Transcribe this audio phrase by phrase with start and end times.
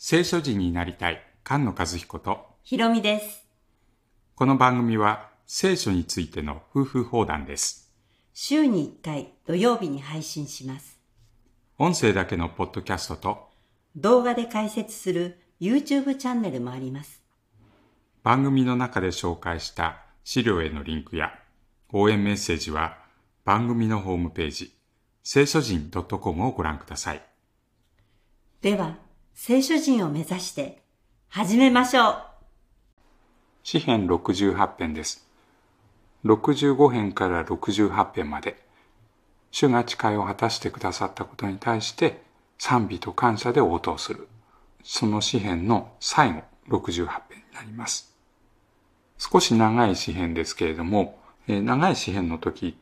[0.00, 3.44] 聖書人になりたい菅野和彦とひろみです。
[4.36, 7.92] この番組は聖書についての夫婦放談です
[8.32, 11.00] 週に1回土曜日に配信します。
[11.78, 13.48] 音声だけのポッドキャストと
[13.96, 17.20] 動画で解説する YouTube チャンネルもあります。
[18.22, 21.32] 番組の中で紹介した資料へのリンクや
[21.92, 22.98] 応援メッセージは
[23.44, 24.72] 番組のホームページ
[25.24, 27.22] 聖書人 .com をご覧ください
[28.60, 29.07] では、
[29.40, 30.82] 聖書人を目指して
[31.28, 32.22] 始めましょう。
[33.62, 35.28] 詩編68編です。
[36.24, 38.60] 65編から68編まで、
[39.52, 42.20] 主が誓いを果たしてくださったことに対して
[42.58, 44.26] 賛美と感謝で応答する。
[44.82, 48.12] その詩編の最後、68編になります。
[49.18, 52.76] 少し長い詩編ですけれども、えー長い詩編の時、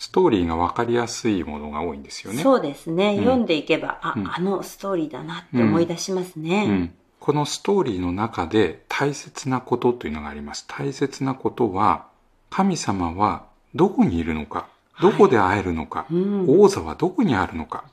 [0.00, 2.42] ストーリーがわかりやすいものが多いんですよね。
[2.42, 6.64] そうですね、ん読んでいけば、あ、うんあのストーリーだなって思い出しますね。
[6.66, 10.64] うん、このストーリーの中で大切なことというのがあります。
[10.66, 12.06] 大切なことは、
[12.48, 14.68] 神様はどこにいるのか、
[15.02, 17.84] どこで会えるのか、うん王座はどこにあるのか。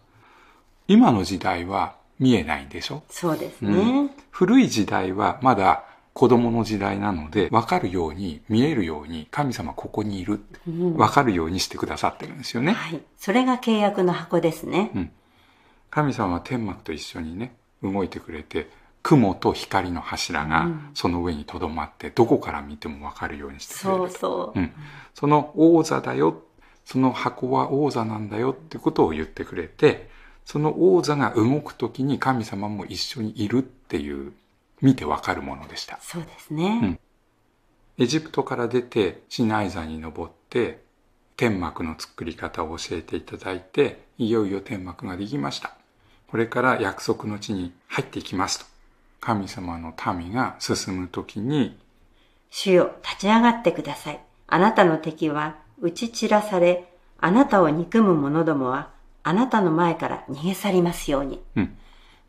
[0.88, 4.03] 今の時代は見えないんでしょ、そうですうね。
[4.03, 5.83] ん古い時代はまだ
[6.18, 12.72] 子供の時代なので、わかるように、見えるように、神様ここにいる、うんわかるようにしてくださってるんですよね。
[12.72, 13.00] はい。
[13.18, 15.12] それが契約の箱ですね。
[15.92, 18.68] 神様は天幕と一緒にね動いてくれて
[19.04, 24.60] 雲と光の柱がうんその上にとどまってどこから見ても分かるようにしてくれそうそう。
[24.60, 24.72] うん
[25.14, 26.42] その王座だよ
[26.84, 30.10] その箱は王座なんだよってことを言ってくれて
[30.45, 34.34] その王座が動く時に神様も一緒にいるっていう
[34.81, 36.80] 見て分かるものでしたそうですね。
[36.83, 37.00] うん
[38.00, 40.83] エジプトから出てシナイ山に登って
[41.36, 45.73] 天幕の作り方を教えていただいていよいよ天幕ができました
[46.28, 48.66] これから約束の地に入っていきますと
[49.20, 51.75] 神様の民が進む時に
[52.50, 54.20] 主よ、立ち上がってください。
[54.48, 58.92] あなたの敵は打ち散らされ、あなたを憎む者どもは、
[59.23, 61.42] あなたの前から逃げ去りますように。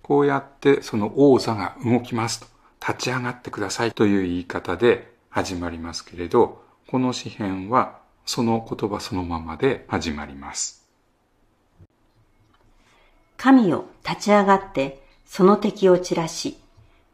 [0.08, 2.46] こうやってその王座が動きますと。
[2.80, 3.92] 立ち上がってください。
[3.92, 10.86] という言い方で始まりますけれどこの詩篇はその言葉そのままで始まります。
[13.36, 16.58] 神を立ち上がって、その敵を散らし、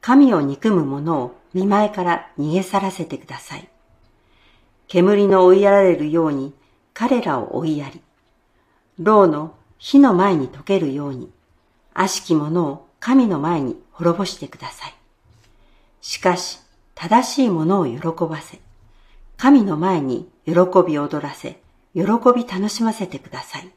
[0.00, 3.68] 神を憎む者を見前から逃げ去らせてください。
[4.86, 6.54] 煙の追いやられるように
[6.94, 8.00] 彼らを追いやり、
[8.98, 11.30] 牢の火の前に溶けるように、
[11.94, 14.94] 悪しき者を神の前に滅ぼしてください。
[16.00, 16.60] しかし、
[16.94, 18.60] 正しい者を喜ばせ、
[19.36, 20.52] 神の前に喜
[20.86, 21.60] び踊らせ、
[21.94, 22.02] 喜
[22.34, 23.70] び楽しませてください。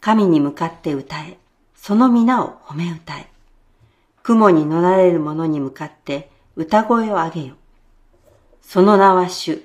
[0.00, 1.38] 神に向かって歌え、
[1.76, 3.28] その皆を褒め歌え。
[4.22, 7.54] 雲に乗られる者に向かって歌声を上げよ。
[8.60, 9.62] その名は主、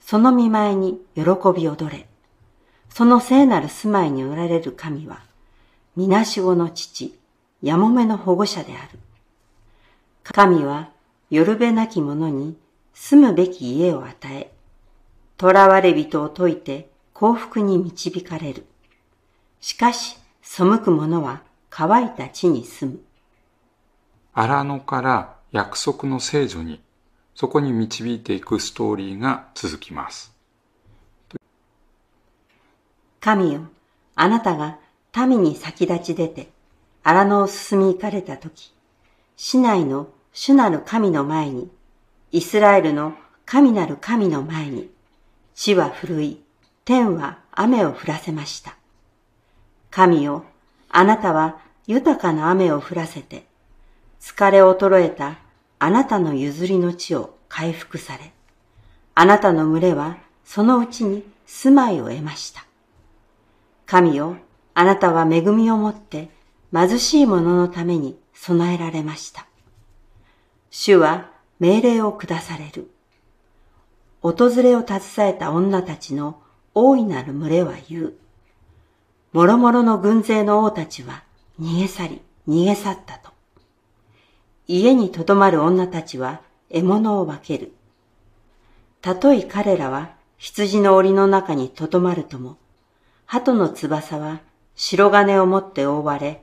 [0.00, 1.22] その見前に喜
[1.54, 2.06] び踊れ。
[2.88, 5.20] その聖なる住まいにおられる神は、
[5.96, 7.18] みなしごの父、
[7.62, 8.98] やもめの保護者である。
[10.22, 10.90] 神は、
[11.30, 12.56] よるべなき者に
[12.92, 14.52] 住むべき家を与え、
[15.40, 18.66] 囚われ人を解いて幸福に導かれる。
[19.60, 23.00] しかし、背く者は乾いた地に住む。
[24.34, 26.82] 荒野から約束の聖女に
[27.34, 30.34] そこに導いていくストーリーが続きます
[33.20, 33.62] 神よ、
[34.14, 34.78] あなたが
[35.24, 36.50] 民に先立ち出て、
[37.02, 38.74] 荒野を進み行かれたとき、
[39.36, 41.70] 市内の主なる神の前に、
[42.32, 43.14] イスラエルの
[43.46, 44.90] 神なる神の前に、
[45.54, 46.42] 地は震い、
[46.84, 48.76] 天は雨を降らせました。
[49.90, 50.44] 神よ、
[50.90, 53.46] あなたは豊かな雨を降らせて、
[54.20, 55.38] 疲れ衰えた
[55.78, 58.32] あなたの譲りの地を回復され、
[59.14, 62.66] あなたの群れはそのうちに住まいを得ました。
[63.86, 64.36] 神よ、
[64.78, 66.28] あなたは恵みをもって
[66.70, 69.46] 貧しい者のために備えられました。
[70.68, 72.90] 主は命令を下される。
[74.20, 76.42] 訪れを携えた女たちの
[76.74, 78.14] 大いなる群れは言う。
[79.32, 81.22] もろもろの軍勢の王たちは
[81.58, 83.30] 逃げ去り、逃げ去ったと。
[84.66, 87.72] 家にとどまる女たちは獲物を分ける。
[89.00, 92.58] たとえ彼らは羊の檻の中にとどまるとも、
[93.24, 94.42] 鳩の翼は
[94.76, 96.42] 白金を持って覆われ、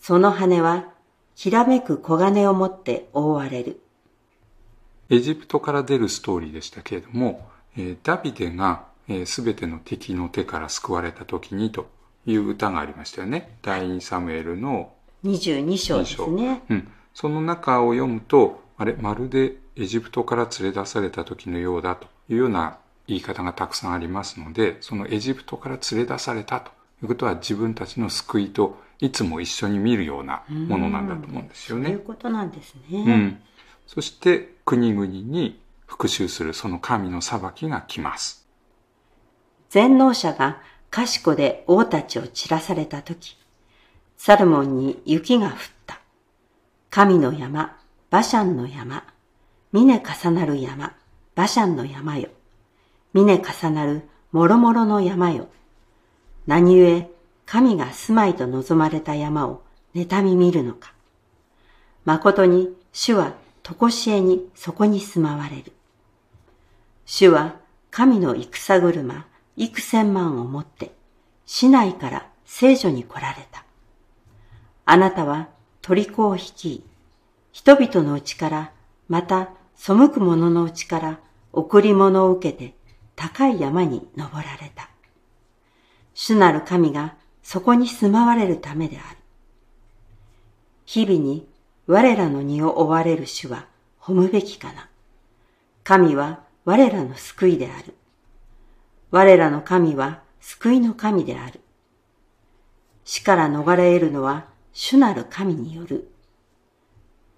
[0.00, 0.88] その羽は
[1.34, 3.80] きらめく黄金を持って覆われる。
[5.10, 8.84] エジプトから出るストーリーでしたけれども、えーダビデが
[9.26, 11.86] すべての敵の手から救われた時にと
[12.24, 13.58] いう歌がありましたよね。
[13.62, 14.92] 第二サムエルの
[15.24, 16.62] 22章ですね。
[16.70, 16.88] うん。
[17.14, 26.70] その中を読むと、あれ、まるでエジプトから連れ出された時のようだというような言い方がたくさんありますので、そのエジプトから連れ出されたと
[27.02, 31.86] いうことは自分たちの救いといつも一緒に見るようなものなんだと思うんですよね。
[31.86, 33.04] そういうことなんですね。
[33.04, 33.42] うん。
[33.86, 38.46] そして国々に復讐するその神の裁きが来ます。
[39.70, 40.60] 全能者が
[40.90, 43.36] 賢で王たちを散らされたとき、
[44.16, 45.54] サルモンに雪が降っ
[45.86, 46.00] た。
[46.90, 47.76] 神の山、
[48.10, 49.04] バシャンの山、
[49.72, 50.94] 峰重なる山、
[51.34, 52.28] バシャンの山よ。
[53.14, 55.48] 峰重なるもろもろの山よ。
[56.46, 57.10] 何故、
[57.46, 59.62] 神が住まいと望まれた山を
[59.94, 60.92] 妬み見るのか。
[62.04, 65.72] 誠に主はとこしえにそこに住まわれる。
[67.06, 67.56] 主は
[67.90, 70.92] 神の戦車幾千万を持って
[71.46, 73.64] 市内から聖女に来られた。
[74.84, 75.48] あなたは
[75.80, 76.84] 虜を率い、
[77.52, 78.72] 人々のうちから、
[79.08, 81.20] また背く者のうちから
[81.52, 82.74] 贈り物を受けて
[83.14, 84.91] 高い山に登られた。
[86.14, 89.16] 主なる神がそこに住まわれるためである。
[90.84, 91.48] 日々に
[91.86, 93.66] 我らの荷を追われる主は
[94.00, 94.88] 褒むべきかな。
[95.84, 97.94] 神は我らの救いである。
[99.10, 101.60] 我らの神は救いの神である。
[103.04, 106.10] 死から逃れ得るのは主なる神による。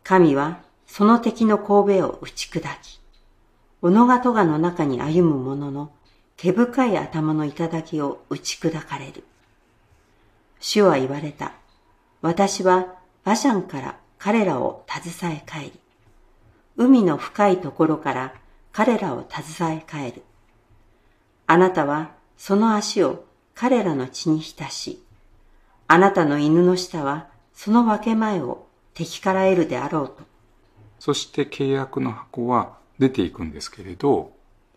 [0.03, 3.01] 神はその敵の神戸を打ち砕き、
[3.81, 5.93] 小野が戸の中に歩む者の
[6.37, 9.25] 毛深い頭の頂を打ち砕かれる。
[10.61, 11.53] 主は言われた。
[12.23, 12.95] 私は
[13.25, 15.73] 馬シャンから彼らを携え帰り、
[16.77, 18.35] 海の深いところから
[18.73, 20.23] 彼らを携え帰る。
[21.47, 25.03] あなたはその足を彼らの血に浸し、
[25.87, 30.23] あなたの犬の舌はその分け前を敵から得るであろうと。
[30.99, 34.33] そして契約の箱は出ていくんですけれど、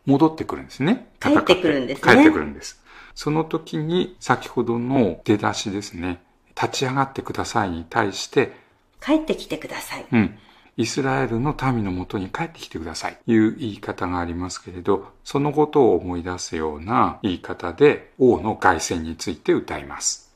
[0.07, 1.09] 戻ってくるんですね。
[1.19, 2.13] 帰ってくるんですね。
[2.13, 2.81] 帰ってくるんです。
[3.13, 6.23] その時に先ほどの出だしですね。
[6.59, 8.53] 立ち上がってくださいに対して、
[9.01, 10.05] 帰ってきてください。
[10.11, 10.39] うん。
[10.77, 13.17] イスラエルの民のもとに帰ってきてください。
[13.27, 20.31] いう言い方がありますけれど、そのことを思い出すような言い方で王の凱旋について歌います。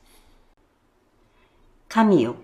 [1.88, 2.36] 神よ、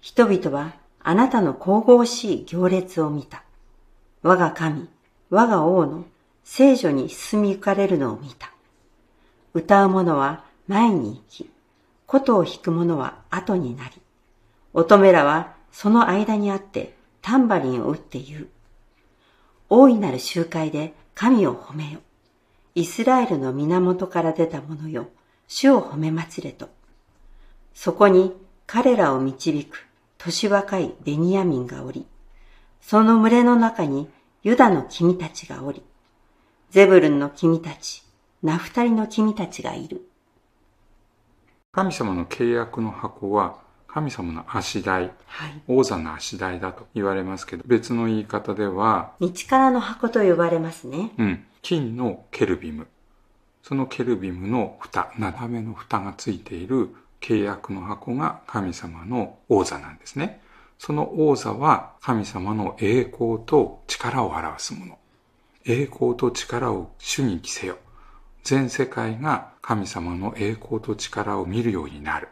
[0.00, 3.42] 人々はあなたの神々しい行列を見た。
[4.22, 4.88] 我が神、
[5.30, 6.04] 我が王の
[6.44, 8.52] 聖女に進み行かれるのを見た。
[9.54, 11.50] 歌う者は前に行き、
[12.06, 14.00] 琴を弾く者は後になり、
[14.72, 18.48] 乙女らはその間にあってタンバリンを打って言う。
[19.68, 22.00] 大いなる集会で神を褒めよ。
[22.74, 25.08] イスラエルの源から出た者よ。
[25.48, 26.68] 主を褒め祭れと。
[27.74, 28.32] そこに
[28.66, 29.86] 彼らを導く
[30.18, 32.06] 年若いベニヤミンがおり、
[32.80, 34.08] その群れの中に
[34.42, 35.82] ユダの君たちがおり、
[36.70, 38.04] ゼブルンの君たち、
[38.42, 40.08] ナフタリの君たちがいる。
[41.72, 43.58] 神様の契約の箱は
[43.94, 51.12] 神様の足台、はい、王座の足台だと言われますけど、別の言い方では、道からの箱と呼ばれますね。
[51.16, 51.44] うん。
[51.62, 52.88] 金のケルビム。
[53.62, 60.42] そのケルビムの蓋、斜めの蓋がついている契約の箱が神様の王座なんですね。
[60.76, 64.98] その王座は神様の栄光と力を表すもの。
[65.66, 67.78] 栄光と力を主に着せよ。
[68.42, 72.28] 全世界が神様の栄光と力を見るようになる。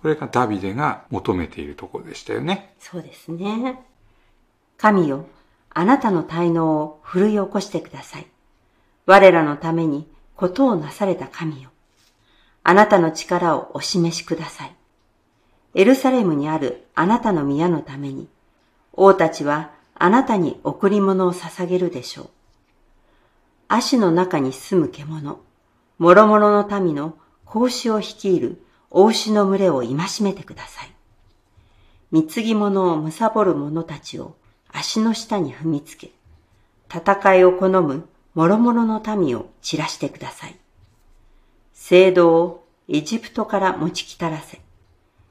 [0.00, 2.74] これがダビデが求めているところでしたよね。
[2.80, 3.78] そうですね。
[4.78, 5.26] 神よ、
[5.70, 8.26] あなたの滞納を奮い起こしてください。
[9.04, 11.70] 我らのためにことをなされた神よ。
[12.62, 14.74] あなたの力をお示しください。
[15.74, 18.28] エルサレムにあるあなたの宮のために、
[18.92, 19.72] 王たちは
[20.04, 22.30] あなたに贈り物を捧げるでしょう。
[23.68, 25.38] 足の中に住む獣、
[26.00, 27.16] 諸々の民の
[27.46, 30.92] 格子を率いるお牛の群れを戒めてください。
[32.10, 34.34] 貢ぎ物を貪る者たちを
[34.72, 36.10] 足の下に踏みつけ、
[36.92, 40.56] 戦いを好む諸々の民を散らしてください。
[41.74, 44.60] 聖堂をエジプトから持ち来たらせ、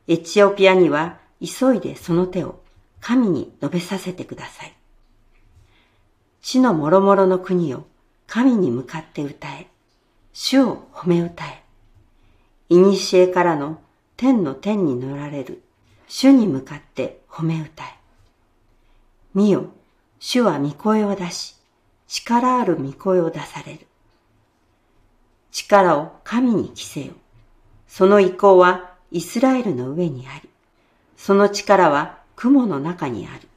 [0.07, 2.61] エチオピアには急いでその手を
[3.01, 4.73] 神に述べさせてください。
[6.41, 7.85] 地の諸々の国を
[8.27, 9.67] 神に向かって歌え、
[10.31, 11.61] 主を褒め歌え。
[12.69, 13.81] 古からの
[14.15, 15.61] 天の天に乗られる
[16.07, 17.97] 主に向かって褒め歌え。
[19.33, 19.65] 見よ、
[20.19, 21.55] 主は御声を出し、
[22.07, 23.87] 力ある御声を出される。
[25.51, 27.13] 力を神に着せよ。
[27.87, 30.49] その意向はイスラエルの上にあり、
[31.17, 33.47] その力は雲の中にある。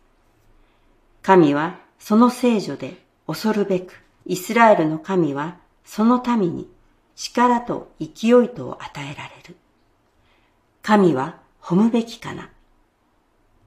[1.22, 3.94] 神はその聖女で恐るべく、
[4.26, 6.68] イスラエルの神はその民に
[7.16, 9.56] 力と勢いとを与えられる。
[10.82, 12.50] 神は褒むべきかな。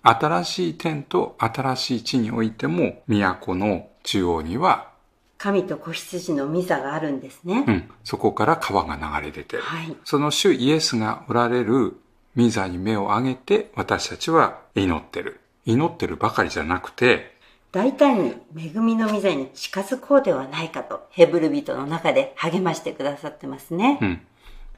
[0.03, 4.91] 新しい天と新しい地においても、都の中央には、
[5.39, 7.63] 神と子羊の御座があるんですね。
[7.67, 9.63] うん、そこから川が流れ出てる。
[9.63, 9.97] はい。
[10.03, 11.97] その主イエスがおられる
[12.37, 15.41] 御座に目を上げて私たちは祈ってる。
[15.65, 17.35] 祈ってるばかりじゃなくて、
[17.71, 23.99] 大胆に恵みの御座に近づこうではないかと、ヘブル人の中で励ましてくださってますね。
[24.01, 24.21] うん、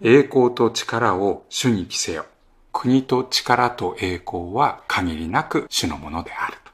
[0.02, 2.26] 栄光と力を主に着せよ。
[2.72, 6.72] 国と力と栄光は限りなく主のものであると。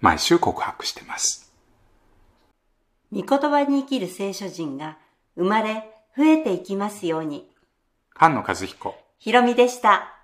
[0.00, 1.52] 毎週告白してます。
[3.12, 4.98] 御言葉に生きる聖書人が
[5.36, 7.50] 生まれ増えていきますように。
[8.14, 9.09] 菅野和彦。
[9.20, 10.16] ひろみでした。